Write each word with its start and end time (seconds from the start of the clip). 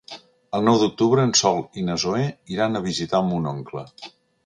El 0.59 0.63
nou 0.67 0.79
d'octubre 0.83 1.27
en 1.29 1.35
Sol 1.41 1.61
i 1.81 1.85
na 1.91 1.99
Zoè 2.07 2.25
iran 2.57 2.75
a 2.75 2.85
visitar 2.91 3.25
mon 3.31 3.51
oncle. 3.57 3.89